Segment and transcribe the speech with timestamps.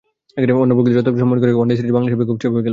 [0.63, 2.69] অন্য প্রতিপক্ষকে যতটা সম্মান করে খেলি, ওয়ানডে সিরিজে বাংলাদেশের বিপক্ষেও সেভাবেই খেলব।